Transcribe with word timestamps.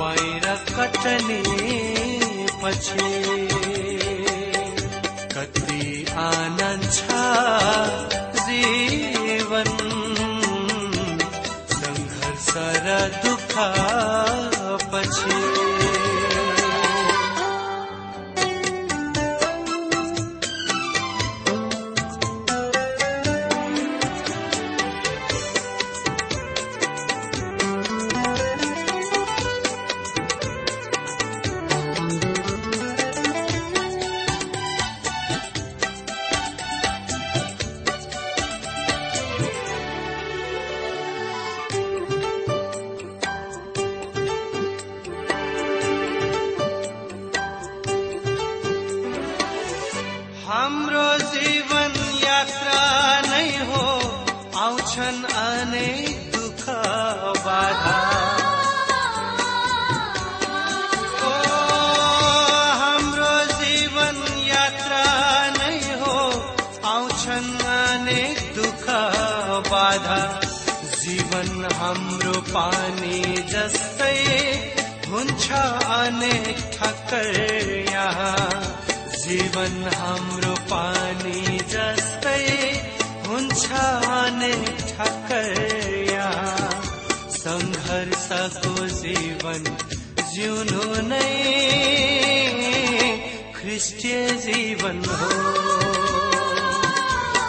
रोपाइ 0.00 0.28
र 0.44 0.48
कटने 0.76 1.40
पछि। 2.60 3.08
कति 5.34 5.82
आनन्द 6.20 6.88
छ 6.90 7.20
जीवन 8.40 9.70
सङ्घर्ष 11.76 12.48
र 12.86 12.98
दुःख 13.20 13.54
आउँछन् 54.80 55.24
अनेक 55.24 56.32
दुःख 56.36 56.66
बाधा। 57.44 58.00
ओ, 61.22 61.32
हाम्रो 62.80 63.44
जीवन 63.64 64.38
यात्रा 64.38 65.04
नै 65.58 66.00
हो। 66.00 66.40
आउँछन् 66.84 67.60
अनेक 67.60 68.54
दुःख 68.54 68.86
बाधा। 69.70 70.40
जीवन 70.84 71.68
हाम्रो 71.74 72.40
पानी 72.40 73.42
जस्तै 73.42 74.26
हुन्छ 75.08 75.50
अनेक 75.84 76.78
ठक्कर 76.78 77.70
यहाँ। 77.92 78.60
जीवन 79.18 79.90
हाम्रो 79.96 80.54
पानी 80.54 81.30
जस्तै 81.30 81.49
हुन्छ 81.49 81.49
अनेक 84.40 84.68
ठक्कर 84.90 85.48
यहाँ 86.10 86.68
सङ्घर्षको 87.32 88.72
जीवन 89.00 89.66
जिउनु 90.34 90.84
नै 91.08 91.32
ख्रिस्टीय 93.56 94.16
जीवन 94.44 95.02
हो। 95.18 95.28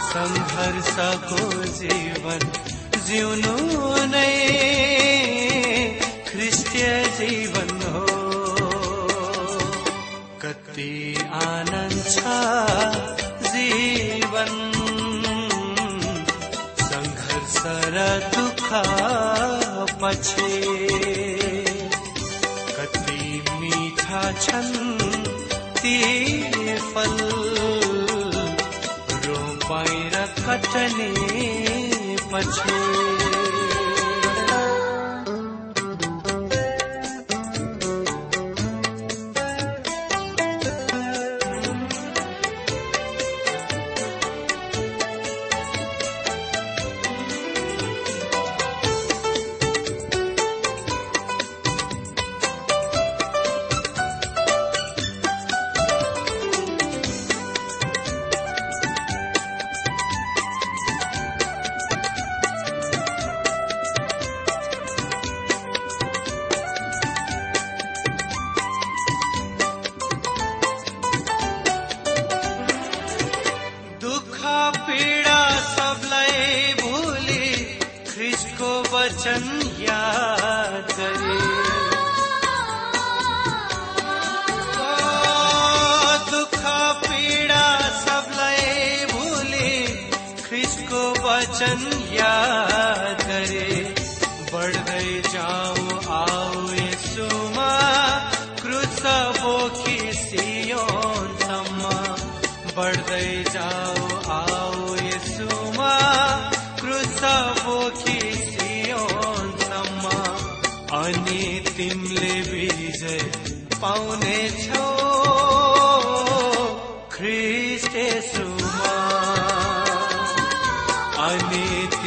सङ्घर्षको 0.09 1.39
जीवन 1.79 2.41
जिउनु 3.07 3.55
नै 4.15 4.35
ख्रिस्टीय 6.31 6.91
जीवन 7.21 7.71
हो। 7.93 8.05
कति 10.43 10.93
आनन्द 11.43 11.90
पछि। 20.11 20.61
कति 22.77 23.43
मिठा 23.59 24.31
छन् 24.31 24.99
ती 25.77 25.97
फल। 26.79 27.17
रोपाइ 29.25 30.09
र 30.13 30.25
कटने 30.47 31.11
पछि। 32.33 33.60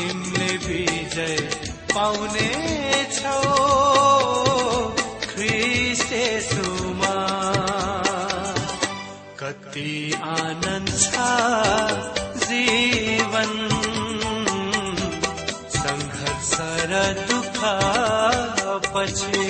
तिमीले 0.05 0.53
विजय 0.65 1.37
पाउने 1.95 2.49
छौ। 3.17 3.39
ख्रिस्टेसुमा 5.31 7.15
कति 9.41 9.95
आनन्द 10.33 10.93
छ 11.05 11.15
जीवन। 12.45 13.53
सङ्घर्ष 15.79 16.55
र 16.93 17.03
दुःख 17.31 17.61
पछि 18.95 19.44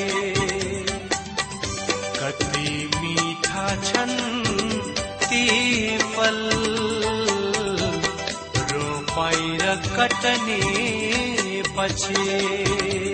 कटनी 9.96 11.62
पछि। 11.76 13.13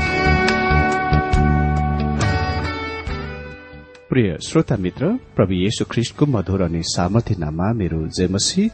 प्रिय 4.11 4.37
श्रोता 4.43 4.75
मित्र 4.75 5.07
प्रभु 5.35 5.53
येशु 5.53 5.85
ख्रिष्टको 5.91 6.25
मधुर 6.25 6.61
अनि 6.61 6.81
सामर्थ्य 6.85 7.35
नाममा 7.39 7.67
मेरो 7.81 7.99
जयमसी 8.17 8.67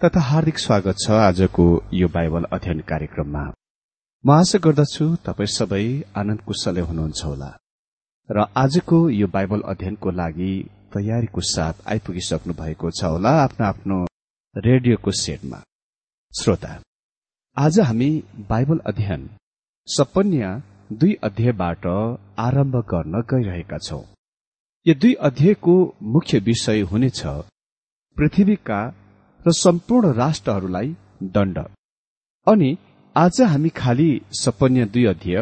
तथा 0.00 0.20
हार्दिक 0.20 0.58
स्वागत 0.58 0.96
छ 1.04 1.10
आजको 1.28 1.64
यो 2.00 2.08
बाइबल 2.16 2.44
अध्ययन 2.52 2.80
कार्यक्रममा। 2.90 3.44
म 4.24 4.30
आशा 4.32 4.58
गर्दछु 4.66 5.06
तपाईँ 5.26 5.52
सबै 5.54 5.86
आनन्द 6.20 6.44
कुशलै 6.48 6.84
हुनुहुन्छ 6.90 7.24
होला। 7.24 7.50
र 8.28 8.46
आजको 8.64 8.98
यो 9.10 9.26
बाइबल 9.36 9.60
अध्ययनको 9.72 10.10
लागि 10.20 10.52
तयारीको 10.94 11.40
साथ 11.54 11.88
आइपुगिसक्नु 11.92 12.60
भएको 12.62 12.90
छ 13.00 13.16
होला 13.16 13.32
आफ्नो 13.44 13.66
आफ्नो 13.72 14.04
रेडियोको 14.54 15.10
सेटमा। 15.24 15.64
श्रोता 16.32 16.78
आज 17.56 17.80
हामी 17.88 18.10
बाइबल 18.52 18.88
अध्ययन 18.92 19.28
सपन्या 19.88 20.56
दुई 20.92 21.14
अध्यायबाट 21.28 21.86
आरम्भ 22.48 22.76
गर्न 22.92 23.24
गइरहेका 23.32 23.78
छौं। 23.88 24.04
यो 24.86 24.94
दुई 24.94 25.12
अध्यायको 25.26 25.74
मुख्य 26.14 26.38
विषय 26.38 26.80
हुनेछ 26.80 27.20
पृथ्वीका 28.16 28.80
र 29.40 29.52
सम्पूर्ण 29.56 30.12
राष्ट्रहरूलाई 30.14 30.88
दण्ड। 31.34 31.58
अनि 32.46 32.68
आज 33.16 33.40
हामी 33.42 33.68
खालि 33.78 34.08
सपन्य 34.40 34.84
दुई 34.86 35.04
अध्याय 35.04 35.38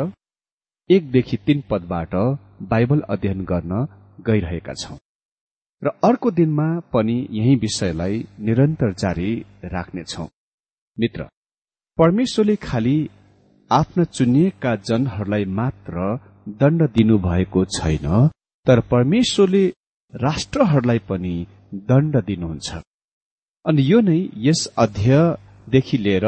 एकदेखि 0.91 1.37
तीन 1.37 1.63
पदबाट 1.71 2.15
बाइबल 2.73 3.01
अध्ययन 3.09 3.41
गर्न 3.45 3.73
गइरहेका 4.29 4.75
छौं। 4.75 4.97
र 5.83 5.91
अर्को 6.05 6.31
दिनमा 6.31 6.69
पनि 6.93 7.17
यही 7.31 7.55
विषयलाई 7.57 8.25
निरन्तर 8.41 8.93
जारी 8.93 9.33
राख्नेछौ। 9.75 10.27
मित्र 10.99 11.27
परमेश्वरले 11.99 12.57
खालि 12.67 12.97
आफ्ना 13.71 14.05
चुनिएका 14.19 14.77
जनहरूलाई 14.91 15.45
मात्र 15.59 16.07
दण्ड 16.61 16.89
दिनुभएको 16.91 17.65
छैन 17.79 18.07
तर 18.67 18.81
परमेश्वरले 18.81 19.67
राष्ट्रहरूलाई 20.15 20.99
पनि 20.99 21.47
दण्ड 21.75 22.25
दिनुहुन्छ। 22.25 22.75
अनि 23.67 23.93
यो 23.93 24.01
नै 24.01 24.29
यस 24.37 24.67
अध्यायदेखि 24.79 25.99
लिएर 25.99 26.27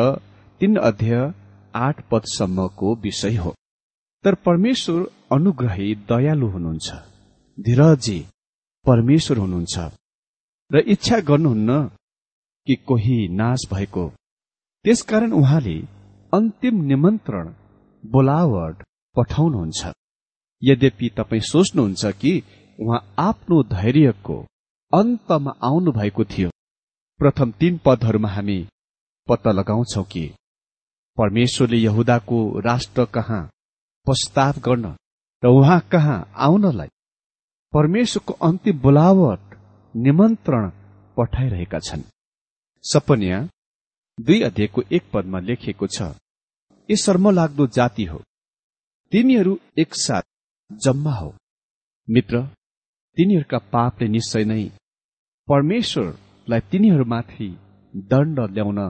तीन 0.61 0.77
अध्याय 0.77 1.33
आठ 1.75 2.09
पदसम्मको 2.11 2.95
विषय 2.95 3.37
हो। 3.37 3.55
तर 4.25 4.35
परमेश्वर 4.35 5.01
अनुग्रही 5.33 5.95
दयालु 5.95 6.47
हुनुहुन्छ। 6.47 6.93
धीरजी 7.61 8.27
परमेश्वर 8.87 9.39
हुनुहुन्छ। 9.39 9.79
र 10.73 10.79
इच्छा 10.79 11.21
गर्नुहुन्न 11.21 11.89
कि 12.67 12.75
कोही 12.75 13.29
नाश 13.29 13.61
भएको। 13.73 14.13
त्यसकारण 14.85 15.33
उहाँले 15.33 15.79
अन्तिम 16.35 16.75
निमन्त्रण 16.83 17.55
बोलावट 18.07 18.83
पठाउनुहुन्छ। 19.17 19.87
यद्यपि 20.69 21.09
तपाईँ 21.17 21.41
सोच्नुहुन्छ 21.43 22.13
कि 22.21 22.33
उहाँ 22.79 23.01
आफ्नो 23.19 23.63
धैर्यको 23.71 24.37
अन्तमा 24.93 25.57
आउनु 25.63 25.93
भएको 25.93 26.25
थियो 26.25 26.51
प्रथम 27.21 27.51
तीन 27.51 27.79
पदहरूमा 27.85 28.29
हामी 28.29 28.59
पत्ता 29.29 29.51
लगाउँछौ 29.51 30.03
कि 30.03 30.25
परमेश्वरले 31.19 31.77
यहुदाको 31.77 32.39
राष्ट्र 32.61 33.05
कहाँ 33.15 33.43
पश्चाताप 34.07 34.59
गर्न 34.59 34.95
र 35.43 35.49
उहाँ 35.51 35.81
कहाँ 35.93 36.19
आउनलाई 36.37 36.89
परमेश्वरको 37.73 38.33
अन्तिम 38.47 38.79
बोलावट 38.79 39.55
निमन्त्रण 39.95 40.71
पठाइरहेका 41.17 41.79
छन्। 41.79 42.03
सपन्या 42.85 43.41
दुई 44.19 44.41
अध्यायको 44.41 44.83
एक 44.93 45.11
पदमा 45.13 45.39
लेखिएको 45.41 45.87
छ 45.87 46.03
यी 46.89 46.97
शर्मलाग्दो 46.97 47.67
जाति 47.67 48.05
हो 48.05 48.19
तिनीहरू 49.13 49.59
एकसाथ 49.79 50.34
जम्मा 50.71 51.13
हो। 51.13 51.29
मित्र 52.09 52.43
तिनीहरूका 53.17 53.59
पापले 53.73 54.09
निश्चय 54.09 54.45
नै 54.45 54.65
परमेश्वरलाई 55.49 56.61
तिनीहरूमाथि 56.71 57.49
दण्ड 57.95 58.39
ल्याउन 58.51 58.81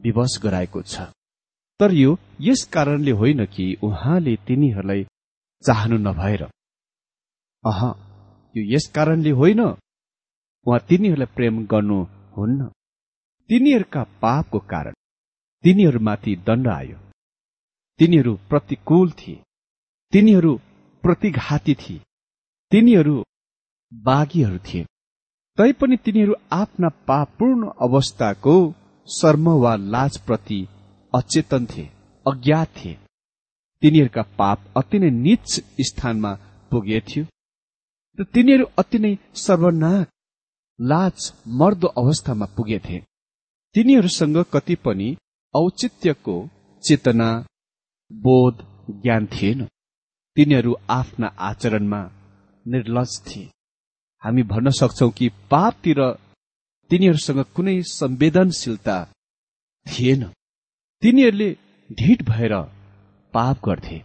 विवश 0.00 0.38
गराएको 0.42 0.82
छ। 0.82 1.00
तर 1.80 1.92
यो 1.92 2.10
यस 2.40 2.64
कारणले 2.64 3.10
होइन 3.10 3.44
कि 3.44 3.64
उहाँले 3.82 4.34
तिनीहरूलाई 4.46 5.02
चाहनु 5.64 5.96
नभएर। 5.98 6.42
अह 7.64 7.80
यो 8.54 8.62
यस 8.74 8.86
कारणले 8.94 9.30
होइन। 9.30 9.60
उहाँ 10.66 10.80
तिनीहरूलाई 10.88 11.34
प्रेम 11.36 11.56
गर्नुहुन्न 11.66 12.68
तिनीहरूका 13.50 14.02
पापको 14.22 14.58
कारण 14.58 14.94
तिनीहरूमाथि 15.64 16.36
दण्ड 16.46 16.68
आयो। 16.68 16.98
तिनीहरू 18.00 18.32
प्रतिकूल 18.50 19.10
थिए। 19.10 19.42
तिनीहरू 20.12 20.52
प्रतिघाती 21.04 21.74
थिए। 21.74 22.00
तिनीहरू 22.72 23.16
बाघीहरू 23.92 24.58
थिए। 24.66 24.84
तैपनि 25.58 25.96
तिनीहरू 26.04 26.34
आफ्ना 26.52 26.88
पापपूर्ण 27.08 27.70
अवस्थाको 27.80 28.54
शर्म 29.08 29.48
वा 29.62 29.74
लाजप्रति 29.94 30.60
अचेतन 31.12 31.66
थिए 31.66 31.90
अज्ञात 32.26 32.68
थिए। 32.76 32.98
तिनीहरूका 33.82 34.22
पाप 34.38 34.58
अति 34.76 34.98
नै 34.98 35.10
निच 35.16 35.60
स्थानमा 35.80 36.32
पुगे 36.70 37.00
थियो 37.08 37.24
र 38.18 38.24
तिनीहरू 38.34 38.66
अति 38.78 38.98
नै 38.98 39.12
सर्वनाक 39.36 40.08
लाज 40.78 41.32
मर्दो 41.60 41.88
अवस्थामा 42.00 42.46
पुगेथे 42.56 42.98
तिनीहरूसँग 43.74 44.38
कति 44.52 44.74
पनि 44.84 45.08
औचित्यको 45.54 46.36
चेतना 46.84 47.28
बोध 48.10 48.54
ज्ञान 49.02 49.26
थिएन। 49.26 49.60
तिनीहरू 50.36 50.76
आफ्ना 50.90 51.26
आचरणमा 51.26 51.98
निर्लज 52.66 53.22
थिए। 53.26 53.50
हामी 54.24 54.42
भन्न 54.42 54.70
सक्छौ 54.70 55.08
कि 55.10 55.28
पापतिर 55.50 56.00
तिनीहरूसँग 56.90 57.40
कुनै 57.56 57.82
संवेदनशीलता 57.82 58.96
थिएन। 59.86 60.24
तिनीहरूले 61.02 61.50
ढिट 61.92 62.22
भएर 62.22 62.54
पाप 63.34 63.56
गर्थे। 63.68 63.98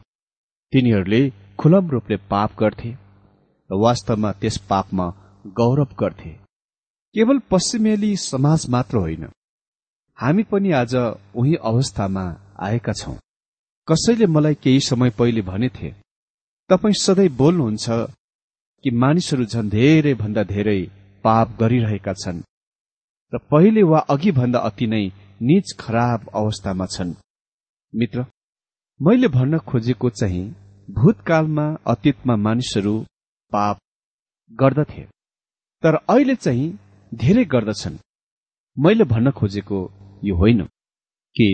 तिनीहरूले 0.74 1.21
खुलम 1.59 1.89
रूपले 1.89 2.17
पाप 2.17 2.51
गर्थे 2.59 2.91
वास्तवमा 3.69 4.31
त्यस 4.31 4.57
पापमा 4.69 5.07
गौरव 5.48 5.95
गर्थे। 6.00 6.29
केवल 7.15 7.39
पश्चिमेली 7.39 8.15
समाज 8.17 8.69
मात्र 8.69 8.98
होइन। 8.98 9.25
हामी 10.17 10.43
पनि 10.43 10.71
आज 10.71 10.95
उही 11.36 11.55
अवस्थामा 11.55 12.25
आएका 12.59 12.93
छौं। 12.93 13.15
कसैले 13.88 14.25
मलाई 14.25 14.55
केही 14.55 14.79
समय 14.79 15.09
पहिले 15.09 15.41
भनेथे 15.41 15.93
तपाईँ 16.69 16.93
सधैँ 16.93 17.29
बोल्नुहुन्छ 17.38 17.85
कि 18.83 18.89
मानिसहरू 18.95 19.45
झन् 19.45 19.69
धेरै 19.69 20.13
भन्दा 20.13 20.43
धेरै 20.51 20.81
पाप 21.23 21.57
गरिरहेका 21.59 22.13
छन् 22.13 22.41
र 23.33 23.38
पहिले 23.51 23.83
वा 23.83 23.99
अघि 24.09 24.31
भन्दा 24.31 24.59
अति 24.59 24.88
नै 24.88 25.05
निज 25.41 25.73
खराब 25.79 26.29
अवस्थामा 26.33 26.85
छन्। 26.85 27.13
मित्र 27.93 28.25
मैले 28.99 29.27
भन्न 29.27 29.57
खोजेको 29.59 30.09
चाहिँ 30.09 30.45
भूतकालमा 30.89 31.65
अतीतमा 31.88 32.35
मानिसहरू 32.35 32.95
पाप 33.51 33.77
गर्दथे 34.51 35.03
तर 35.83 35.95
अहिले 35.95 36.35
चाहिँ 36.35 36.67
धेरै 37.11 37.45
गर्दछन्। 37.45 37.97
मैले 38.77 39.03
भन्न 39.03 39.31
खोजेको 39.31 39.79
यो 40.23 40.35
होइन 40.35 40.63
कि 41.35 41.49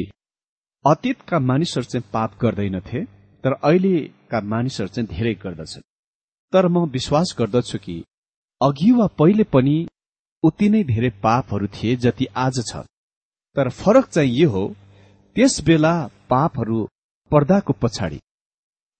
अतीतका 0.86 1.40
मानिसहरू 1.40 1.92
चाहिँ 1.92 2.10
पाप 2.14 2.38
गर्दैनथे 2.42 3.08
तर 3.46 3.54
अहिलेका 3.54 4.42
मानिसहरू 4.42 4.88
चाहिँ 4.88 5.10
धेरै 5.10 5.34
गर्दछन्। 5.44 5.82
तर 6.54 6.68
म 6.68 6.86
विश्वास 6.90 7.36
गर्दछु 7.40 7.78
कि 7.78 7.96
अघि 8.62 8.92
वा 8.92 9.08
पहिले 9.20 9.44
पनि 9.54 9.76
उति 10.44 10.70
नै 10.70 10.84
धेरै 10.84 11.10
पापहरू 11.24 11.68
थिए 11.68 11.96
जति 11.96 12.26
आज 12.36 12.58
छ। 12.72 12.84
तर 13.56 13.70
फरक 13.70 14.06
चाहिँ 14.10 14.34
यो 14.36 14.50
हो 14.50 14.64
त्यस 15.36 15.62
बेला 15.62 15.94
पापहरू 16.30 16.80
पर्दाको 17.32 17.74
पछाडि 17.74 18.20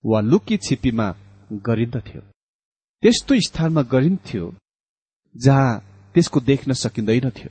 वा 0.04 0.20
लुकी 0.20 0.56
छिपीमा 0.56 1.08
गरिन्दथ्यो। 1.66 2.20
त्यस्तो 3.02 3.40
स्थानमा 3.48 3.82
गरिन्थ्यो 3.82 4.54
जहाँ 5.34 5.80
त्यसको 6.14 6.40
देख्न 6.40 6.72
सकिँदैनथ्यो। 6.72 7.50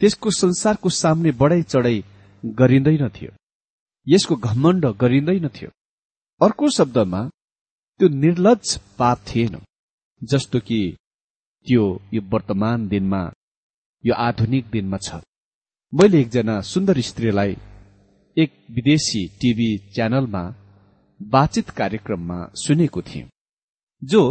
त्यसको 0.00 0.30
संसारको 0.30 0.88
सामने 0.88 1.30
बढाइ 1.40 1.62
चढाइ 1.62 2.02
गरिँदैनथ्यो। 2.44 3.30
यसको 4.06 4.34
घमण्ड 4.36 4.86
गरिँदैनथ्यो। 5.02 5.70
अर्को 6.40 6.68
शब्दमा 6.68 7.20
त्यो 8.00 8.08
निर्लज 8.08 8.76
पाप 8.98 9.18
थिएन 9.28 9.60
जस्तो 10.22 10.60
कि 10.60 10.78
त्यो 11.66 11.82
यो 12.14 12.22
वर्तमान 12.22 12.88
दिनमा 12.88 13.20
यो 14.04 14.14
आधुनिक 14.14 14.64
दिनमा 14.70 14.98
छ। 14.98 15.20
मैले 15.92 16.20
एकजना 16.20 16.60
सुन्दर 16.60 17.00
स्त्रीलाई 17.00 17.56
एक 18.36 18.52
विदेशी 18.70 19.26
टिभी 19.40 19.68
च्यानलमा 19.94 20.42
बातचित 21.20 21.70
कार्यक्रममा 21.70 22.38
सुनेको 22.54 23.02
थिएँ 23.02 23.28
जो 24.02 24.22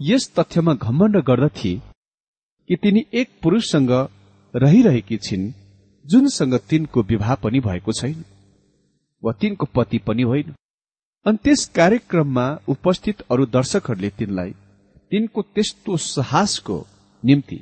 यस 0.00 0.30
तथ्यमा 0.38 0.74
घमण्ड 0.74 1.16
गर्दथे 1.24 1.74
कि 2.68 2.76
तिनी 2.76 3.04
एक 3.14 3.38
पुरुषसँग 3.42 3.92
रहिरहेकी 4.54 5.16
छिन् 5.18 5.52
जुनसँग 6.04 6.58
तिनको 6.68 7.02
विवाह 7.02 7.34
पनि 7.34 7.60
भएको 7.60 7.92
छैन 7.92 8.24
वा 9.22 9.32
तिनको 9.32 9.66
पति 9.74 9.98
पनि 9.98 10.22
होइन। 10.22 10.54
अनि 11.26 11.38
त्यस 11.44 11.64
कार्यक्रममा 11.74 12.46
उपस्थित 12.68 13.20
अरू 13.30 13.46
दर्शकहरूले 13.46 14.10
तिनलाई 14.18 14.52
तिनको 15.10 15.42
त्यस्तो 15.54 15.96
साहसको 15.96 16.78
निम्ति 17.22 17.60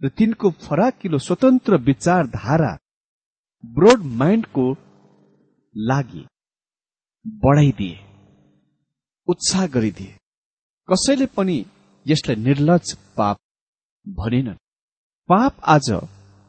र 0.00 0.08
तिनको 0.08 0.50
फराकिलो 0.66 1.18
स्वतन्त्र 1.18 1.76
विचारधारा 1.88 2.72
ब्रोड 3.64 4.04
माइन्डको 4.20 4.66
लागि 5.74 6.24
बढाइदिए 7.24 7.98
उत्साह 9.28 9.66
गरिदिए। 9.66 10.16
कसैले 10.88 11.26
पनि 11.26 11.64
यसलाई 12.06 12.36
निर्लज 12.36 12.92
पाप 13.16 13.36
भनेनन्। 14.06 14.62
पाप 15.28 15.60
आज 15.64 15.90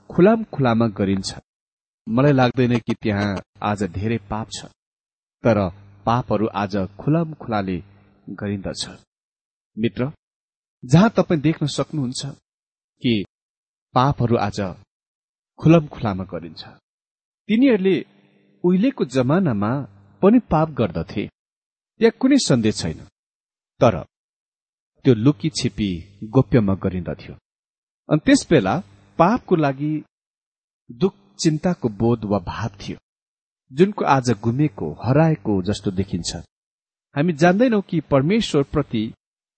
खुलाम 0.09 0.43
खुलामा 0.53 0.88
गरिन्छ। 0.97 1.29
मलाई 2.07 2.31
लाग्दैन 2.31 2.77
कि 2.77 2.93
त्यहाँ 2.93 3.35
आज 3.61 3.83
धेरै 3.83 4.17
पाप 4.29 4.47
छ 4.51 4.65
तर 5.43 5.59
पापहरू 6.05 6.48
आज 6.53 6.75
खुलाम 7.00 7.34
खुलाले 7.34 7.77
गरिन्दछ। 8.29 8.84
मित्र 9.77 10.12
जहाँ 10.84 11.10
तपाईँ 11.10 11.41
देख्न 11.41 11.67
सक्नुहुन्छ 11.67 12.25
कि 13.01 13.13
पापहरू 13.96 14.38
आज 14.38 14.60
खुलम 15.60 15.88
खुलामा 15.88 16.24
गरिन्छ 16.24 16.63
तिनीहरूले 17.50 17.96
उहिलेको 18.63 19.05
जमानामा 19.05 19.72
पनि 20.22 20.39
पाप 20.51 20.70
गर्दथे 20.70 21.24
त्यहाँ 21.27 22.17
कुनै 22.20 22.38
सन्देश 22.38 22.75
छैन। 22.77 23.00
तर 23.81 23.96
त्यो 25.05 25.13
लुकी 25.15 25.50
छिपी 25.50 25.89
गोप्यमा 26.34 26.74
गरिन्दथ्यो। 26.84 27.34
अनि 28.10 28.22
त्यस 28.25 28.48
बेला 28.50 28.75
पापको 29.20 29.55
लागि 29.55 29.93
दुख 30.89 31.13
चिन्ताको 31.39 31.89
बोध 32.01 32.25
वा 32.25 32.39
भाव 32.51 32.70
थियो। 32.81 32.98
जुनको 33.71 34.05
आज 34.05 34.29
गुमेको 34.43 34.87
हराएको 35.03 35.61
जस्तो 35.63 35.91
देखिन्छ। 35.91 36.35
हामी 37.15 37.33
जान्दैनौ 37.33 37.79
कि 37.81 37.99
परमेश्वर 38.11 38.63
प्रति 38.63 39.03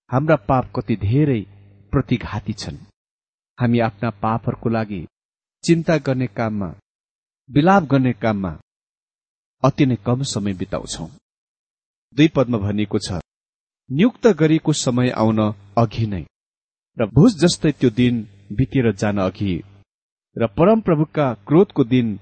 हाम्रा 0.10 0.36
पाप 0.50 0.72
कति 0.76 0.96
धेरै 0.96 1.40
प्रतिघाती 1.94 2.54
छन्। 2.54 2.78
हामी 3.58 3.80
आफ्ना 3.80 4.10
पापहरूको 4.24 4.70
लागि 4.70 5.02
चिन्ता 5.64 5.98
गर्ने 5.98 6.28
काममा 6.28 6.70
विलाप 7.50 7.84
गर्ने 7.84 8.14
काममा 8.14 8.52
अति 9.64 9.86
नै 9.86 9.96
कम 10.06 10.24
समय 10.24 10.54
बिताउँछौ। 10.54 11.08
दुई 12.16 12.28
पदमा 12.28 12.58
भनिएको 12.58 13.00
छ 13.00 13.20
नियुक्त 13.90 14.28
गरिएको 14.40 14.74
समय 14.74 15.10
आउन 15.10 15.40
अघि 15.78 16.06
नै 16.08 16.24
र 16.98 17.06
भुज 17.06 17.40
जस्तै 17.42 17.72
त्यो 17.72 17.90
दिन 17.90 18.22
बितेर 18.52 18.92
जान 18.94 19.18
अघि 19.20 19.56
र 20.36 20.48
परमप्रभुका 20.58 21.28
क्रोधको 21.48 21.84
दिन 21.84 22.20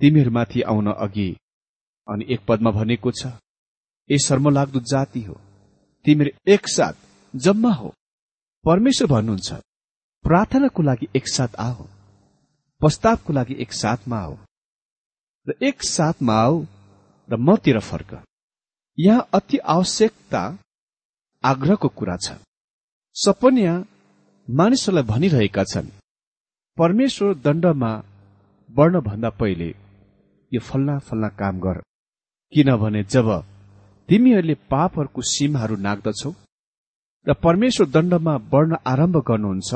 तिमीहरूमाथि 0.00 0.60
आउन 0.72 0.92
अघि 0.94 1.30
अनि 2.08 2.24
एक 2.34 2.40
पदमा 2.48 2.70
भनेको 2.70 3.10
छ 3.20 3.32
ए 4.10 4.18
शर्मलाग्दो 4.26 4.80
जाति 4.90 5.22
हो 5.22 5.34
तिमीहरू 6.04 6.52
एकसाथ 6.52 6.94
जम्मा 7.34 7.72
हो। 7.74 7.88
परमेश्वर 8.64 9.08
भन्नुहुन्छ 9.10 9.52
प्रार्थनाको 10.24 10.82
लागि 10.82 11.06
एकसाथ 11.16 11.52
आओ 11.60 11.84
प्रस्तावको 12.80 13.32
लागि 13.32 13.54
एक 13.62 13.72
साथमा 13.72 14.18
आओ 14.18 14.36
र 15.46 15.54
एक 15.68 15.82
साथमा 15.84 16.34
आओ 16.40 16.56
र 17.28 17.36
मतिर 17.38 17.78
फर्क। 17.80 18.10
यहाँ 18.98 19.28
अति 19.34 19.58
आवश्यकता 19.74 20.42
आग्रहको 21.44 21.88
कुरा 21.98 22.16
छ। 22.24 22.36
सपन्या 23.16 23.74
मानिसहरूलाई 24.48 25.04
भनिरहेका 25.04 25.64
छन् 25.64 25.90
परमेश्वर 26.78 27.34
दण्डमा 27.44 27.92
बढ्नभन्दा 28.70 29.30
पहिले 29.40 29.70
यो 30.52 30.60
फल्ला 30.60 30.98
फल्ला 31.06 31.28
काम 31.40 31.60
गर। 31.60 31.78
किनभने 32.52 33.02
जब 33.04 33.28
तिमीहरूले 34.08 34.54
पापहरूको 34.70 35.22
सीमाहरू 35.30 35.76
नाग्दछौ 35.86 36.30
र 37.26 37.34
परमेश्वर 37.44 37.86
दण्डमा 37.90 38.34
बढ्न 38.52 38.76
आरम्भ 38.86 39.16
गर्नुहुन्छ 39.28 39.70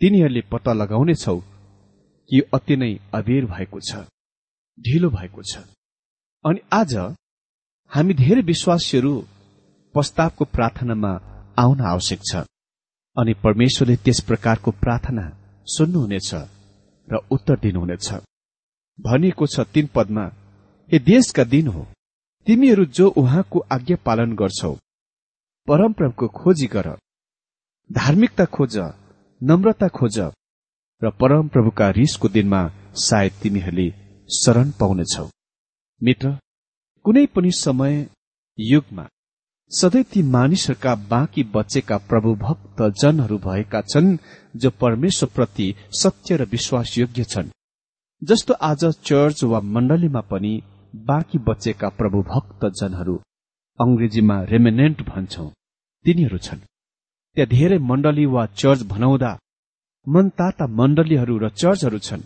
तिनीहरूले 0.00 0.42
पत्ता 0.52 0.72
लगाउनेछौ 0.72 1.36
कि 2.30 2.40
अति 2.54 2.76
नै 2.76 2.90
अबेर 3.14 3.44
भएको 3.46 3.80
छ 3.80 4.02
ढिलो 4.78 5.08
भएको 5.10 5.42
छ। 5.42 5.62
अनि 6.44 6.60
आज 6.72 6.94
हामी 7.92 8.14
धेरै 8.14 8.42
विश्वासीहरू 8.42 9.12
प्रस्तावको 9.94 10.44
प्रार्थनामा 10.54 11.12
आउन 11.58 11.80
आवश्यक 11.86 12.20
छ 12.30 12.44
अनि 13.16 13.32
परमेश्वरले 13.44 13.96
त्यस 14.04 14.20
प्रकारको 14.28 14.70
प्रार्थना 14.82 15.24
सुन्नुहुनेछ 15.66 16.30
र 17.08 17.14
उत्तर 17.30 17.56
दिनुहुनेछ। 17.58 18.08
भनिएको 18.98 19.46
छ 19.46 19.60
तीन 19.74 19.86
पदमा 19.94 20.24
ए 20.90 20.98
देशका 21.04 21.44
दिन 21.44 21.66
हो 21.68 21.86
तिमीहरू 22.46 22.84
जो 22.96 23.08
उहाँको 23.20 23.58
आज्ञा 23.72 23.96
पालन 24.06 24.32
गर्छौ 24.36 24.72
परमप्रभुको 25.68 26.26
खोजी 26.34 26.66
गर। 26.66 26.88
धार्मिकता 27.90 28.44
खोज 28.54 28.76
नम्रता 29.40 29.88
खोज 29.88 30.18
र 31.02 31.10
परमप्रभुका 31.20 31.88
रिसको 31.90 32.28
दिनमा 32.28 32.60
सायद 32.98 33.32
तिमीहरूले 33.42 33.88
शरण 34.30 34.70
पाउनेछौ। 34.80 35.26
मित्र 36.00 36.30
कुनै 37.04 37.26
पनि 37.26 37.50
समय 37.56 37.94
युगमा 38.58 39.06
सधैँ 39.70 40.02
ती 40.04 40.22
मानिसहरूका 40.30 40.94
बाँकी 41.10 41.42
बचेका 41.54 41.96
प्रभुभक्त 42.10 42.82
जनहरू 43.02 43.38
भएका 43.38 43.80
छन् 43.82 44.16
जो 44.56 44.70
परमेश्वरप्रति 44.82 45.74
सत्य 45.92 46.36
र 46.36 46.44
विश्वासयोग्य 46.46 47.24
छन्। 47.24 47.50
जस्तो 48.22 48.54
आज 48.60 48.84
चर्च 49.04 49.42
वा 49.44 49.58
मण्डलीमा 49.60 50.20
पनि 50.20 50.52
बाँकी 50.94 51.38
बचेका 51.38 51.88
प्रभुभक्त 51.88 52.64
जनहरू 52.78 53.14
अंग्रेजीमा 53.78 54.36
रेमेनेन्ट 54.42 55.02
भन्छौ। 55.02 55.44
तिनीहरू 56.04 56.38
छन्। 56.38 56.60
त्यहाँ 57.36 57.48
धेरै 57.48 57.78
मण्डली 57.78 58.24
वा 58.26 58.44
चर्च 58.60 58.82
भनाउँदा 58.82 59.32
मनताता 60.06 60.66
मण्डलीहरू 60.78 61.36
र 61.38 61.48
चर्चहरू 61.52 61.98
छन्। 61.98 62.22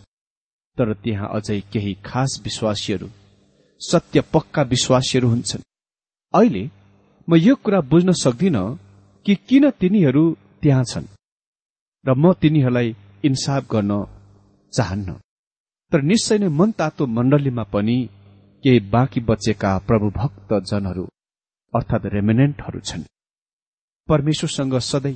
तर 0.77 0.93
त्यहाँ 0.93 1.29
अझै 1.29 1.59
केही 1.71 1.93
खास 2.05 2.39
विश्वासीहरू 2.43 3.07
सत्य 3.81 4.21
पक्का 4.33 4.61
विश्वासीहरू 4.73 5.27
हुन्छन्। 5.29 5.67
अहिले 6.33 6.63
म 7.27 7.35
यो 7.37 7.55
कुरा 7.55 7.81
बुझ्न 7.91 8.11
सक्दिन 8.23 8.57
कि 9.25 9.35
किन 9.47 9.69
तिनीहरू 9.79 10.23
त्यहाँ 10.61 10.83
छन् 10.83 11.11
र 12.05 12.09
म 12.13 12.33
तिनीहरूलाई 12.33 12.95
इन्साफ 13.23 13.63
गर्न 13.71 13.91
चाहन्न। 14.73 15.19
तर 15.91 16.01
निश्चय 16.01 16.37
नै 16.37 16.47
मन 16.59 16.71
तातो 16.71 17.05
मण्डलीमा 17.15 17.63
पनि 17.73 17.97
केही 18.63 18.79
बाँकी 18.93 19.19
बचेका 19.29 19.71
प्रभु 19.87 20.07
भक्त 20.15 20.51
जनहरू 20.69 21.03
अर्थात् 21.73 22.05
रेमिनेन्टहरू 22.13 22.79
छन्। 22.79 23.03
परमेश्वरसँग 24.09 24.75
सधैँ 24.91 25.15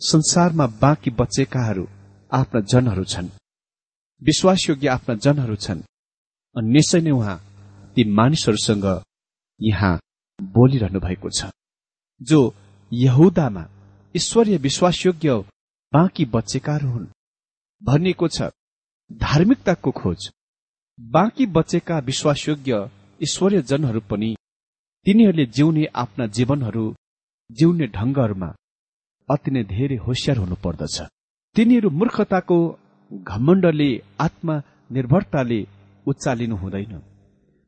संसारमा 0.00 0.66
बाँकी 0.82 1.10
बचेकाहरू 1.20 1.84
आफ्ना 2.32 2.60
जनहरू 2.72 3.04
छन्। 3.04 3.28
विश्वासयोग्य 4.22 4.88
आफ्ना 4.88 5.14
जनहरू 5.24 5.56
छन्। 5.56 5.86
अनि 6.56 6.68
निश्चय 6.70 7.00
नै 7.00 7.10
उहाँ 7.10 7.38
ती 7.94 8.04
मानिसहरूसँग 8.18 8.86
यहाँ 9.60 9.94
बोलिरहनु 10.38 11.00
भएको 11.00 11.30
छ। 11.30 11.50
जो 12.20 12.40
यहुदामा 12.92 13.64
ईश्वरीय 14.14 14.56
विश्वासयोग्य 14.58 15.36
बाँकी 15.92 16.24
बचेकाहरू 16.34 16.88
हुन् 16.90 17.12
भनिएको 17.82 18.28
छ 18.28 18.50
धार्मिकताको 19.10 19.90
खोज। 19.90 20.30
बाँकी 20.98 21.46
बचेका 21.46 21.98
विश्वासयोग्य 21.98 22.88
ईश्वरीय 23.22 23.62
जनहरू 23.62 24.00
पनि 24.10 24.34
तिनीहरूले 25.06 25.46
जिउने 25.46 25.84
आफ्ना 25.94 26.26
जीवनहरू 26.36 26.84
जिउने 27.50 27.86
ढंगहरूमा 27.86 28.50
अति 29.28 29.50
नै 29.50 29.62
धेरै 29.64 29.96
होसियार 29.96 30.38
हुनुपर्दछ। 30.38 30.96
तिनीहरू 31.56 31.90
मूर्खताको 31.90 32.58
घमण्डले 33.10 33.90
आत्मा 34.20 34.56
निर्भरताले 34.92 35.60
उचालिनु 36.06 36.56
हुँदैन 36.56 37.00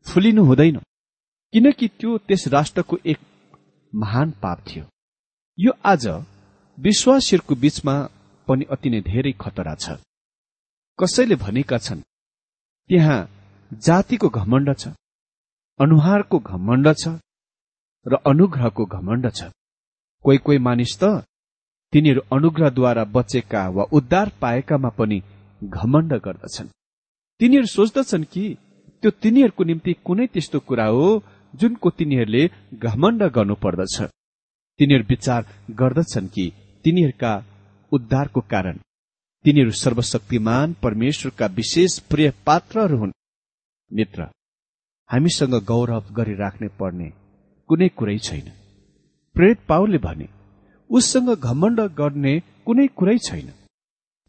फुलिनु 0.06 0.42
हुँदैन 0.44 0.78
किनकि 1.54 1.88
त्यो 1.99 2.16
त्यस 2.18 2.47
राष्ट्रको 2.49 2.99
एक 3.06 3.18
महान 3.92 4.30
पाप 4.42 4.59
थियो। 4.68 4.85
यो 5.59 5.73
आज 5.85 6.06
विश्वासीहरूको 6.78 7.54
बीचमा 7.54 7.94
पनि 8.49 8.64
अति 8.70 8.90
नै 8.90 9.00
धेरै 9.00 9.32
खतरा 9.40 9.75
छ। 9.75 9.99
कसैले 11.00 11.37
भनेका 11.37 11.78
छन् 11.78 12.00
त्यहाँ 12.90 13.19
जातिको 13.87 14.28
घमण्ड 14.30 14.69
छ 14.78 14.88
अनुहारको 15.80 16.38
घमण्ड 16.38 16.87
छ 16.95 17.09
र 18.07 18.19
अनुग्रहको 18.26 18.85
घमण्ड 18.87 19.30
छ। 19.33 19.50
कोही 20.25 20.38
कोही 20.38 20.59
मानिस 20.59 20.92
त 21.02 21.04
तिनीहरू 21.92 22.21
अनुग्रहद्वारा 22.33 23.04
बचेका 23.14 23.62
वा 23.69 23.85
उद्धार 23.92 24.28
पाएकामा 24.40 24.88
पनि 24.99 25.19
घमण्ड 25.62 26.12
गर्दछन्। 26.26 26.69
तिनीहरू 27.40 27.66
सोच्दछन् 27.66 28.25
कि 28.33 28.45
त्यो 29.02 29.11
तिनीहरूको 29.23 29.64
निम्ति 29.64 29.92
कुनै 30.07 30.26
त्यस्तो 30.33 30.59
कुरा 30.69 30.87
हो 30.87 31.07
जुनको 31.54 31.90
तिनीहरूले 31.99 32.42
घमण्ड 32.87 33.23
गर्नुपर्दछ। 33.37 33.97
तिनीहरू 34.80 35.04
विचार 35.09 35.42
गर्दछन् 35.80 36.33
कि 36.35 36.45
तिनीहरूका 36.85 37.33
उद्धारको 37.92 38.40
कारण 38.52 38.76
तिनीहरू 39.44 39.70
सर्वशक्तिमान 39.73 40.73
परमेश्वरका 40.82 41.47
विशेष 41.47 41.99
प्रिय 41.99 42.30
पात्रहरू 42.47 42.97
हुन्। 42.99 43.12
मित्र 43.90 44.23
हामीसँग 45.11 45.54
गौरव 45.64 46.04
गरिराख्ने 46.12 46.68
पर्ने 46.80 47.09
कुनै 47.68 47.88
कुरै 47.88 48.16
छैन। 48.18 48.49
प्रेरित 49.36 49.60
पावलले 49.69 49.99
भने 49.99 50.26
उससँग 50.91 51.30
घमण्ड 51.36 51.80
गर्ने 51.80 52.34
कुनै 52.67 52.86
कुरै 52.86 53.17
छैन। 53.19 53.49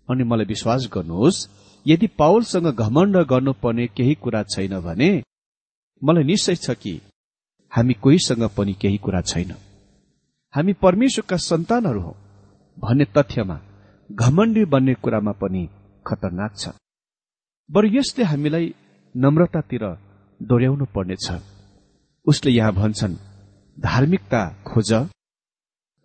अनि 0.09 0.23
मलाई 0.23 0.45
विश्वास 0.45 0.87
गर्नुहोस् 0.93 1.47
यदि 1.85 2.07
पावलसँग 2.07 2.67
घमण्ड 2.75 3.17
गर्नुपर्ने 3.17 3.87
केही 3.87 4.13
कुरा 4.13 4.43
छैन 4.43 4.79
भने 4.79 5.11
मलाई 6.01 6.23
निश्चय 6.23 6.55
छ 6.55 6.69
कि 6.71 6.93
हामी 7.71 7.93
कोहीसँग 7.93 8.43
पनि 8.57 8.73
केही 8.73 8.97
कुरा 8.97 9.21
छैन। 9.21 9.51
हामी 10.53 10.73
परमेश्वरका 10.73 11.37
सन्तानहरू 11.37 12.01
हौ। 12.01 12.15
भन्ने 12.77 13.05
तथ्यमा 13.17 13.59
घमण्डी 14.11 14.63
बन्ने 14.65 14.93
कुरामा 14.93 15.31
पनि 15.31 15.63
खतरनाक 16.07 16.51
छ। 16.57 16.69
बरु 17.69 17.87
यसले 17.87 18.23
हामीलाई 18.23 18.65
नम्रतातिर 19.15 19.83
दोहोऱ्याउनु 20.41 20.85
पर्नेछ। 20.95 21.27
उसले 22.27 22.51
यहाँ 22.51 22.73
भन्छन् 22.73 23.15
धार्मिकता 23.77 24.41
खोज 24.67 24.91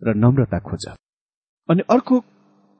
र 0.01 0.13
नम्रता 0.23 0.59
खोज। 0.59 0.85
अनि 1.69 1.83
अर्को 1.89 2.19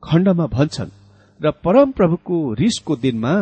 खण्डमा 0.04 0.48
भन्छन् 0.48 0.96
र 1.40 1.52
परम 1.66 1.92
प्रभुको 1.92 2.38
रिसको 2.54 2.96
दिनमा 2.96 3.34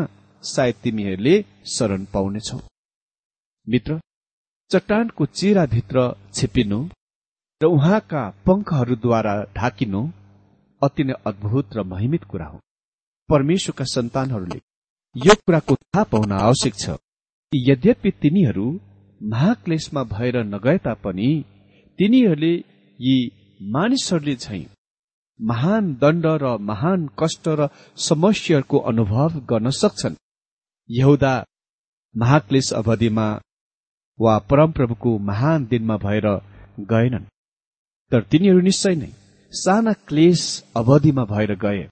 सायद 0.43 0.75
तिमीहरूले 0.83 1.35
शरण 1.73 2.05
पाउनेछौ। 2.13 2.59
मित्र 3.67 3.99
चट्टानको 4.71 5.25
चिराभित्र 5.37 5.97
छिपिनु 6.33 6.79
र 7.61 7.65
उहाँका 7.65 8.23
पंखहरूद्वारा 8.45 9.35
ढाकिनु 9.57 10.01
अति 10.81 11.03
नै 11.03 11.13
अद्भुत 11.25 11.75
र 11.77 11.83
महिमित 11.93 12.23
कुरा 12.31 12.45
हो। 12.45 12.59
परमेश्वरका 13.29 13.85
सन्तानहरूले 13.85 14.59
यो 15.15 15.33
कुराको 15.45 15.75
थाहा 15.75 16.03
पाउन 16.11 16.31
आवश्यक 16.39 16.75
छ 16.79 16.97
यद्यपि 17.53 18.11
तिनीहरू 18.21 18.67
महाक्लेशमा 19.21 20.03
भएर 20.13 20.35
नगए 20.45 20.77
तापनि 20.85 21.29
तिनीहरूले 21.99 22.53
यी 22.99 23.15
मानिसहरूले 23.59 24.35
झै 24.35 24.61
महान 25.39 25.93
दण्ड 26.01 26.25
र 26.41 26.57
महान 26.69 27.09
कष्ट 27.19 27.47
र 27.59 27.67
समस्याहरूको 27.99 28.77
अनुभव 28.91 29.39
गर्न 29.49 29.69
सक्छन्। 29.81 30.15
यहुदा 30.89 31.33
महाक्लेश 32.15 32.71
अवधिमा 32.73 33.27
वा 34.19 34.33
परमप्रभुको 34.49 35.17
महान 35.29 35.65
दिनमा 35.65 35.97
भएर 35.97 36.27
गएनन्। 36.91 37.25
तर 38.11 38.21
तिनीहरू 38.31 38.61
निश्चय 38.61 38.95
नै 38.95 39.11
साना 39.51 39.93
क्लेश 40.07 40.41
अवधिमा 40.75 41.23
भएर 41.25 41.53
गए। 41.55 41.83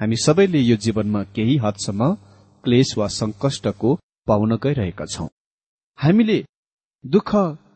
हामी 0.00 0.16
सबैले 0.16 0.58
यो 0.58 0.76
जीवनमा 0.76 1.22
केही 1.34 1.56
हदसम्म 1.56 2.14
क्लेश 2.64 2.96
वा 2.98 3.06
संकष्टको 3.10 3.94
पाउन 4.26 4.56
गइरहेका 4.56 5.04
छौं। 5.04 5.28
हामीले 5.98 6.38
दुःख 7.04 7.30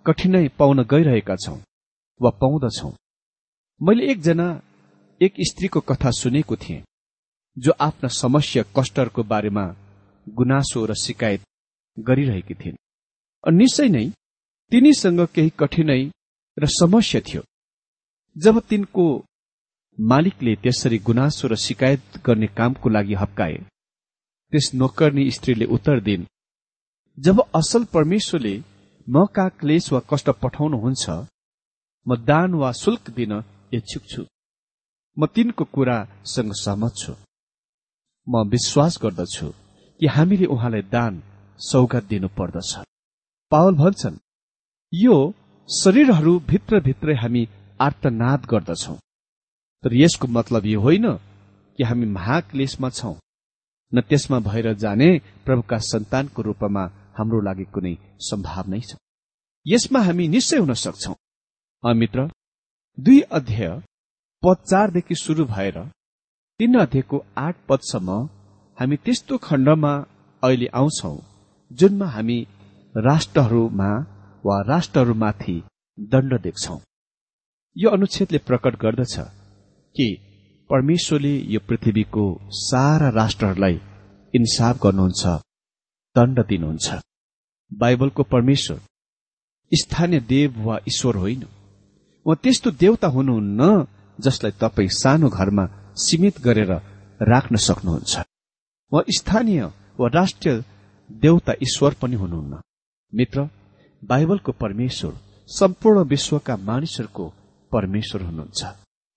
कठिनाई 0.06 0.48
पाउन 0.58 0.82
गइरहेका 0.84 1.36
छौं 1.36 1.58
वा 2.20 2.30
पाउँदछौ। 2.40 2.92
मैले 3.80 4.10
एकजना 4.12 4.48
एक 5.20 5.34
स्त्रीको 5.48 5.80
कथा 5.80 6.10
सुनेको 6.10 6.56
थिएँ 6.56 6.82
जो 7.56 7.72
आफ्ना 7.80 8.08
समस्या 8.14 8.62
कष्टहरूको 8.76 9.22
बारेमा 9.22 9.66
गुनासो 10.28 10.86
र 10.86 10.94
शिकायत 10.94 11.42
गरिरहेकी 11.98 12.54
थिइन्। 12.54 12.76
निश्चय 13.58 13.88
नै 13.88 14.06
तिनीसँग 14.72 15.20
केही 15.34 15.50
कठिनाई 15.60 16.10
र 16.56 16.66
समस्या 16.80 17.20
थियो। 17.20 17.42
जब 18.36 18.60
तिनको 18.68 19.04
मालिकले 19.98 20.54
त्यसरी 20.56 20.98
गुनासो 21.06 21.48
र 21.48 21.54
शिकायत 21.58 22.20
गर्ने 22.26 22.46
कामको 22.56 22.88
लागि 22.88 23.14
हप्काए 23.14 23.56
त्यस 24.52 24.70
नोकर्नी 24.74 25.30
स्त्रीले 25.30 25.64
उत्तर 25.76 26.00
दिन् 26.00 26.24
जब 27.18 27.40
असल 27.54 27.84
परमेश्वरले 27.94 28.54
म 29.06 29.24
का 29.34 29.48
क्लेश 29.60 29.92
वा 29.92 30.00
कष्ट 30.10 30.28
पठाउनुहुन्छ 30.42 31.04
म 32.06 32.16
दान 32.24 32.54
वा 32.54 32.70
शुल्क 32.72 33.10
दिन 33.10 33.32
इच्छुक 33.72 34.04
छु। 34.10 34.22
म 35.16 35.26
तिनको 35.26 35.64
कुरासँग 35.64 36.52
सहमत 36.54 36.92
छु। 36.96 37.12
म 38.26 38.48
विश्वास 38.48 38.98
गर्दछु 39.02 39.48
कि 40.00 40.06
हामीले 40.06 40.46
उहाँलाई 40.46 40.82
दान 40.88 41.22
सौगात 41.60 42.04
दिनु 42.04 42.28
पर्दछ 42.38 42.70
पावल 43.52 43.74
भन्छन् 43.74 44.22
यो 44.92 45.16
शरीरहरू 45.68 46.38
भित्रभित्रै 46.50 47.14
हामी 47.14 47.42
आर्तनाद 47.80 48.46
गर्दछौ। 48.50 48.94
तर 49.82 49.94
यसको 49.94 50.26
मतलब 50.28 50.66
यो 50.66 50.80
होइन 50.80 51.06
कि 51.78 51.82
हामी 51.84 52.06
महाक्लेशमा 52.06 52.88
छौं 52.90 53.14
न 53.92 54.00
त्यसमा 54.08 54.38
भएर 54.40 54.72
जाने 54.82 55.08
प्रभुका 55.44 55.78
सन्तानको 55.82 56.42
रूपमा 56.42 56.82
हाम्रो 57.18 57.40
लागि 57.40 57.64
कुनै 57.74 57.94
सम्भावनै 58.28 58.80
छ। 58.80 58.96
यसमा 59.66 60.00
हामी 60.00 60.28
निश्चय 60.28 60.58
हुन 60.58 60.72
सक्छौ। 60.74 61.14
अमित्र 61.82 62.28
दुई 62.98 63.20
अध्याय 63.38 63.70
पद 64.42 64.56
चारदेखि 64.70 65.14
शुरू 65.14 65.44
भएर 65.44 65.78
तीन 66.60 66.74
अध्यायको 66.80 67.24
आठ 67.38 67.56
पदसम्म 67.68 68.10
हामी 68.78 68.96
त्यस्तो 69.04 69.38
खण्डमा 69.38 69.92
अहिले 70.42 70.68
आउँछौ 70.80 71.16
जुनमा 71.70 72.06
हामी 72.06 72.38
राष्ट्रहरूमा 72.94 73.90
वा 74.44 74.56
राष्ट्रहरूमाथि 74.68 75.56
दण्ड 75.98 76.40
देख्छौ। 76.42 76.76
यो 77.80 77.90
अनुच्छेदले 77.90 78.38
प्रकट 78.38 78.74
गर्दछ 78.76 79.14
कि 79.96 80.06
परमेश्वरले 80.70 81.34
यो 81.52 81.60
पृथ्वीको 81.68 82.24
सारा 82.64 83.08
राष्ट्रहरूलाई 83.10 83.80
इन्साफ 84.34 84.82
गर्नुहुन्छ 84.82 85.24
दण्ड 86.16 86.38
दिनुहुन्छ। 86.50 86.88
बाइबलको 87.72 88.22
परमेश्वर 88.22 88.78
स्थानीय 89.72 90.20
देव 90.20 90.60
वा 90.66 90.78
ईश्वर 90.88 91.16
होइन। 91.16 91.46
वा 92.26 92.34
त्यस्तो 92.34 92.70
देवता 92.82 93.08
हुनुहुन्न 93.08 93.86
जसलाई 94.18 94.52
तपाईँ 94.60 94.88
सानो 94.92 95.28
घरमा 95.28 95.64
सीमित 95.96 96.40
गरेर 96.40 96.72
राख्न 97.32 97.56
सक्नुहुन्छ। 97.68 98.12
वा 98.92 99.02
स्थानीय 99.18 99.64
वा 100.00 100.08
राष्ट्रिय 100.14 100.62
देवता 101.10 101.52
ईश्वर 101.62 101.94
पनि 102.02 102.16
हुनुहुन्न। 102.16 102.60
मित्र 103.12 103.48
बाइबलको 104.02 104.52
परमेश्वर 104.52 105.12
सम्पूर्ण 105.48 105.98
विश्वका 106.04 106.56
मानिसहरूको 106.56 107.32
परमेश्वर 107.72 108.22
हुनुहुन्छ। 108.22 108.60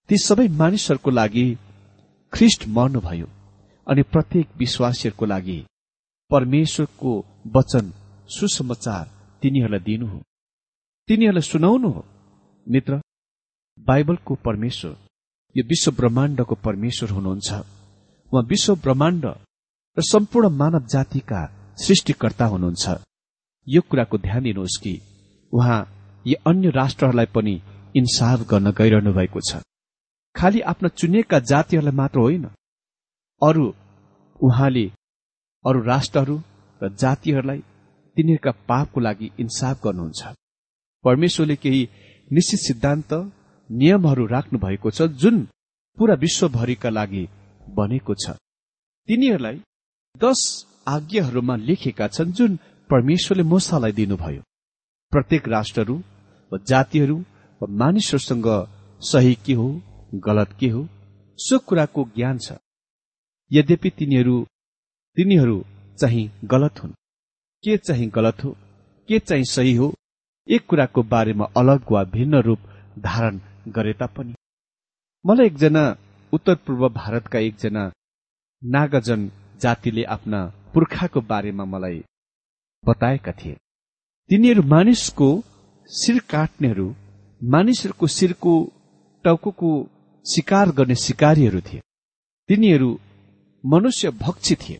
ती 0.10 0.18
सबै 0.18 0.48
मानिसहरूको 0.48 1.12
लागि 1.12 1.46
ख्रिस्ट 2.34 2.68
मर्नुभयो 2.68 3.28
अनि 3.88 4.02
प्रत्येक 4.04 4.48
विश्वासीहरूको 4.58 5.26
लागि 5.26 5.60
परमेश्वरको 6.32 7.14
वचन 7.56 7.86
सुसमाचार 8.28 9.06
तिनीहरूलाई 9.42 9.80
दिनु 9.80 10.08
हो। 10.08 10.20
तिनीहरूलाई 11.10 11.42
सुनाउनु 11.42 11.90
हो। 11.90 12.06
मित्र 12.68 13.02
बाइबलको 13.80 14.36
परमेश्वर 14.36 14.96
यो 15.56 15.64
विश्व 15.64 15.92
ब्रह्माण्डको 15.92 16.56
परमेश्वर 16.56 17.10
हुनुहुन्छ। 17.10 17.50
उहाँ 18.34 18.44
विश्व 18.44 18.76
ब्रह्माण्ड 18.76 19.26
र 19.98 20.02
सम्पूर्ण 20.02 20.50
मानव 20.50 20.86
जातिका 20.86 21.42
सृष्टिकर्ता 21.78 22.46
हुनुहुन्छ। 22.46 22.86
यो 23.68 23.82
कुराको 23.82 24.18
ध्यान 24.18 24.44
दिनुहोस् 24.44 24.82
कि 24.84 24.94
उहाँ 25.54 25.82
यी 26.28 26.34
अन्य 26.48 26.70
राष्ट्रहरूलाई 26.70 27.26
पनि 27.26 27.56
इन्साफ 27.96 28.40
गर्न 28.50 28.72
गइरहनु 28.72 29.14
भएको 29.14 29.40
छ। 29.50 29.62
खालि 30.36 30.60
आफ्ना 30.72 30.90
चुनिएका 31.00 31.40
जातिहरूलाई 31.52 31.96
मात्र 31.96 32.20
होइन 32.20 32.46
अरू 33.42 33.66
उहाँले 34.40 34.86
अरू 35.66 35.80
राष्ट्रहरू 35.84 36.36
र 36.82 36.90
जातिहरूलाई 36.96 37.60
तिनीहरूका 38.18 38.52
पापको 38.70 39.00
लागि 39.00 39.32
इन्साफ 39.40 39.84
गर्नुहुन्छ। 39.84 40.22
परमेश्वरले 41.06 41.56
केही 41.56 41.82
निश्चित 42.32 42.60
सिद्धान्त 42.60 43.14
नियमहरू 43.70 44.26
राख्नु 44.26 44.60
भएको 44.60 44.90
छ 44.92 45.02
जुन 45.22 45.36
पूरा 45.98 46.16
विश्वभरिका 46.16 46.90
लागि 46.90 47.24
बनेको 47.70 48.14
छ। 48.16 48.36
तिनीहरूलाई 49.10 49.58
दश 50.16 50.42
आज्ञाहरूमा 50.88 51.56
लेखेका 51.68 52.08
छन् 52.08 52.32
जुन 52.32 52.52
परमेश्वरले 52.90 53.44
मोसालाई 53.44 53.92
दिनुभयो। 53.92 54.42
प्रत्येक 55.14 55.48
राष्ट्रहरू 55.48 55.96
वा 56.52 56.58
जातिहरू 56.68 57.18
मानिसहरूसँग 57.62 58.48
सही 59.02 59.36
के 59.46 59.54
हो 59.54 59.70
गलत 60.28 60.56
के 60.60 60.68
हो 60.70 60.88
सो 61.40 61.60
कुराको 61.60 62.04
ज्ञान 62.16 62.38
छ। 62.38 62.58
यद्यपि 63.52 63.90
तिनीहरू 63.90 64.36
तिनीहरू 65.18 65.58
चाहिँ 66.00 66.32
गलत 66.46 66.84
हुन्। 66.84 66.92
के 67.64 67.78
चाहिँ 67.78 68.08
गलत 68.10 68.44
हो 68.44 68.52
के 69.10 69.20
चाहिँ 69.20 69.44
सही 69.46 69.74
हो 69.76 69.94
एक 70.48 70.66
कुराको 70.66 71.04
बारेमा 71.04 71.46
अलग 71.58 71.92
वा 71.92 72.04
भिन्न 72.04 72.42
रूप 72.42 72.60
धारण 73.00 73.40
गरे 73.68 73.94
तापनि। 73.94 74.34
मलाई 75.26 75.46
एकजना 75.46 75.84
उत्तर 76.34 76.56
पूर्व 76.56 76.88
भारतका 76.90 77.40
एकजना 77.40 77.92
नागजन 78.62 79.32
जातिले 79.62 80.04
आफ्ना 80.04 80.46
पुर्खाको 80.74 81.22
बारेमा 81.22 81.66
मलाई 81.66 82.04
बताएका 82.84 83.32
थिए। 83.32 83.56
तिनीहरू 84.30 84.64
मानिसको 84.64 85.30
शिर 85.90 86.20
काट्नेहरू 86.30 86.88
मानिसहरूको 87.44 88.08
शिरको 88.08 88.74
टाउको 89.24 89.88
शिकार 90.26 90.70
गर्ने 90.70 90.96
शिकारीहरू 90.96 91.62
थिए। 91.62 91.82
तिनीहरू 92.48 93.00
मनुष्य 93.66 94.10
भक्षी 94.10 94.56
थिए। 94.56 94.80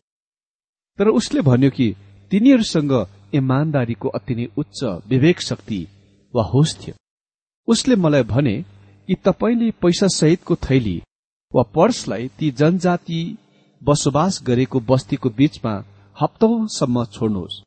तर 0.98 1.08
उसले 1.08 1.42
भन्यो 1.42 1.70
कि 1.70 1.96
तिनीहरूसँग 2.32 3.08
इमान्दारीको 3.34 4.10
अति 4.10 4.36
नै 4.36 4.48
उच्च 4.58 4.84
विवेक 4.84 5.42
शक्ति 5.42 5.88
वा 6.36 6.44
होस 6.44 6.78
थियो। 6.82 6.96
उसले 7.68 7.96
मलाई 7.96 8.24
भने 8.24 8.66
कि 9.08 9.16
तपाईँले 9.16 9.72
पैसा 9.72 10.08
सहितको 10.08 10.56
थैली 10.56 11.02
वा 11.54 11.64
पर्सलाई 11.64 12.28
ती 12.28 12.52
जनजाति 12.52 13.38
बसोबास 13.84 14.40
गरेको 14.44 14.80
बस्तीको 14.80 15.30
बीचमा 15.30 15.86
हप्तौंसम्म 16.22 17.06
छोड्नुहोस्। 17.06 17.62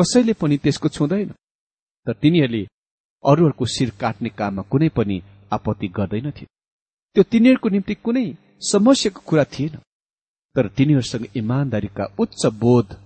कसैले 0.00 0.32
पनि 0.32 0.58
त्यसको 0.58 0.88
छुँदैन। 0.88 1.28
तर 2.06 2.12
तिनीहरूले 2.12 2.66
अरूहरूको 3.24 3.66
शिर 3.66 3.90
काट्ने 4.00 4.28
काममा 4.28 4.62
कुनै 4.62 4.88
पनि 4.88 5.22
आपत्ति 5.52 5.88
गर्दैनथे 5.88 6.46
त्यो 7.16 7.22
तिनीहरूको 7.22 7.68
निम्ति 7.68 7.94
कुनै 7.94 8.26
समस्याको 8.70 9.20
कुरा 9.26 9.44
थिएन। 9.44 9.74
तर 10.56 10.68
तिनीहरूसँग 10.68 11.26
इमान्दारीका 11.36 12.04
उच्च 12.18 12.46
बोध 12.46 12.96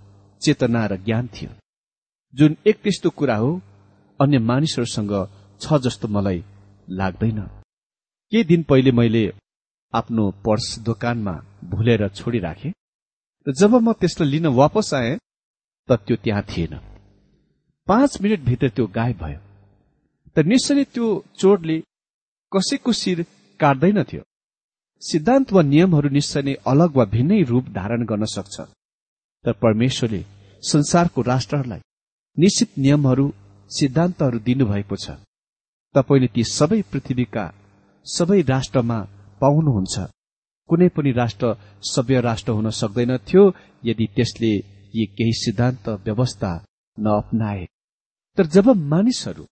चेतना 0.42 0.87
र 0.87 0.96
ज्ञान 0.96 1.26
थियो। 1.26 1.50
जुन 2.35 2.57
एक 2.66 2.76
त्यस्तो 2.83 3.11
कुरा 3.11 3.37
हो 3.37 3.50
अन्य 4.20 4.38
मानिसहरूसँग 4.38 5.12
छ 5.61 5.78
जस्तो 5.78 6.09
मलाई 6.09 6.44
लाग्दैन। 6.88 7.40
केही 8.33 8.44
दिन 8.44 8.62
पहिले 8.62 8.92
मैले 8.92 9.24
आफ्नो 9.94 10.31
पर्स 10.46 10.78
दोकानमा 10.78 11.35
भुलेर 11.64 12.09
छोडिराखे? 12.09 12.72
र 13.46 13.52
जब 13.52 13.74
म 13.74 13.92
त्यसलाई 13.92 14.31
लिन 14.31 14.46
वापस 14.52 14.94
आएँ 14.94 15.18
त 15.88 15.92
त्यो 16.07 16.16
त्यहाँ 16.16 16.42
थिएन। 16.42 16.74
पाँच 17.88 18.20
मिनटभित्र 18.22 18.68
त्यो 18.68 18.87
गायब 18.87 19.16
भयो। 19.16 19.47
तर 20.36 20.44
निश्चय 20.44 20.84
त्यो 20.94 21.06
चोटले 21.38 21.76
कसैको 22.52 22.92
शिर 22.92 23.22
काट्दैनथ्यो 23.60 24.22
सिद्धान्त 25.02 25.52
वा 25.52 25.62
नियमहरू 25.62 26.08
निश्चय 26.08 26.42
नै 26.42 26.54
अलग 26.66 26.96
वा 26.96 27.04
भिन्नै 27.14 27.42
रूप 27.42 27.64
धारण 27.70 28.04
गर्न 28.04 28.24
सक्छ। 28.34 28.56
तर 29.44 29.52
परमेश्वरले 29.64 30.22
संसारको 30.62 31.22
राष्ट्रहरूलाई 31.22 31.82
निश्चित 32.36 32.70
नियमहरू 32.78 33.26
सिद्धान्तहरू 33.70 34.38
दिनुभएको 34.38 34.96
छ। 34.96 35.06
तपाईँले 35.94 36.28
ती 36.34 36.42
सबै 36.50 36.80
पृथ्वीका 36.92 37.44
सबै 38.06 38.40
राष्ट्रमा 38.52 38.98
पाउनुहुन्छ। 39.40 39.96
कुनै 40.70 40.88
पनि 40.88 41.10
राष्ट्र 41.12 41.54
सभ्य 41.92 42.20
राष्ट्र 42.20 42.52
हुन 42.52 42.68
सक्दैन 42.80 43.12
थियो 43.18 43.44
यदि 43.84 44.06
त्यसले 44.16 44.52
यी 44.94 45.04
केही 45.16 45.32
सिद्धान्त 45.44 45.88
व्यवस्था 46.06 46.50
नअपनाए। 46.98 47.64
तर 48.38 48.46
जब 48.46 48.66
मानिसहरू 48.92 49.44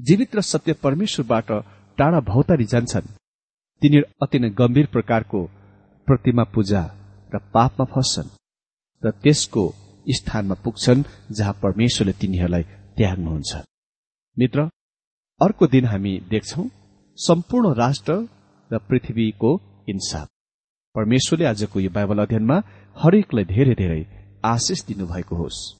जीवित 0.00 0.36
र 0.36 0.40
सत्य 0.40 0.72
परमेश्वरबाट 0.82 1.48
टाढा 1.98 2.20
भौतारी 2.20 2.64
जान्छन्। 2.64 3.08
तिनीहरू 3.82 4.06
अति 4.22 4.38
नै 4.38 4.50
गम्भीर 4.50 4.86
प्रकारको 4.86 5.40
प्रतिमा 6.08 6.44
पूजा 6.54 6.82
र 7.34 7.38
पापमा 7.54 7.84
फस्छन् 7.94 8.34
र 9.02 9.10
त्यसको 9.22 9.64
स्थानमा 10.06 10.54
पुग्छन् 10.64 11.02
जहाँ 11.32 11.54
परमेश्वरले 11.62 12.12
तिनीहरूलाई 12.12 12.62
त्याग्नुहुन्छ। 12.96 13.52
मित्र 14.36 14.60
अर्को 15.40 15.66
दिन 15.66 15.84
हामी 15.84 16.12
देख्छौ 16.30 16.62
सम्पूर्ण 17.18 17.74
राष्ट्र 17.74 18.12
र 18.70 18.78
पृथ्वीको 18.78 19.50
इन्साफ। 19.88 20.28
परमेश्वरले 20.94 21.44
आजको 21.44 21.80
यो 21.80 21.90
बाइबल 21.90 22.18
अध्ययनमा 22.18 22.56
हरेकलाई 22.96 23.44
धेरै 23.44 23.74
धेरै 23.74 24.02
आशिष 24.44 24.84
दिनुभएको 24.86 25.36
होस्। 25.36 25.79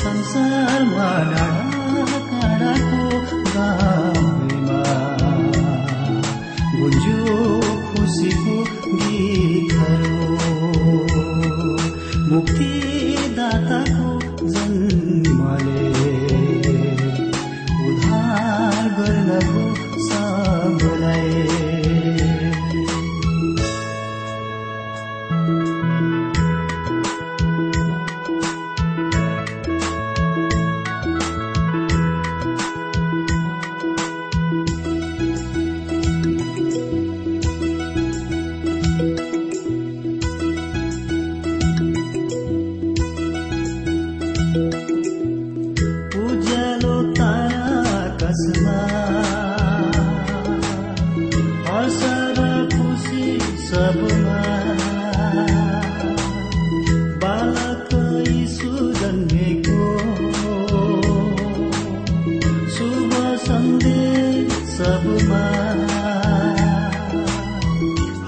संसारमा 0.00 1.08
डाँडा 1.30 2.18
काँडाको 2.30 3.02
गाउँमा। 3.54 4.82
गुन्जो 6.78 7.18
खुसीको 7.88 8.56
गीतहरू। 8.96 10.20
मुक्तिदाताको 12.34 14.08
जन्मले 14.48 16.19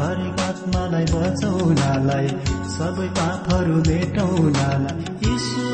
हरेक 0.02 0.40
आत्मालाई 0.44 1.06
बचाउनलाई 1.12 2.32
सबै 2.74 3.08
पापहरू 3.18 3.76
मेटाउनलाई 3.88 5.06
यीशु 5.24 5.68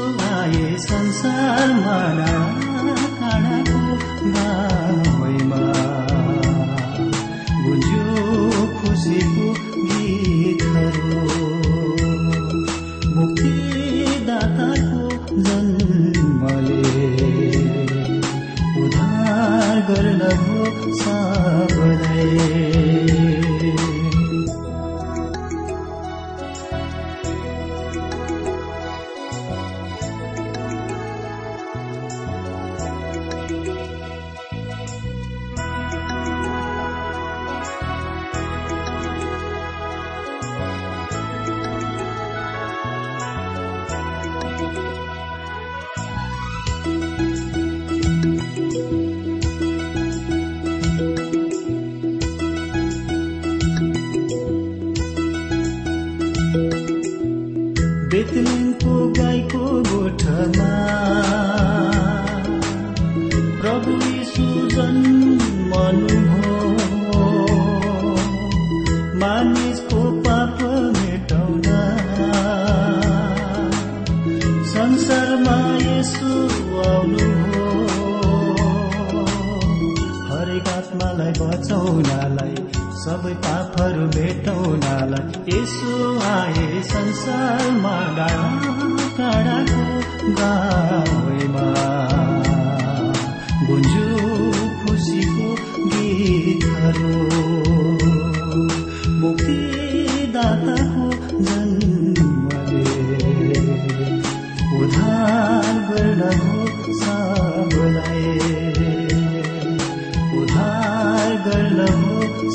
संसारमा 0.88 1.98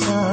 हो 0.02 0.33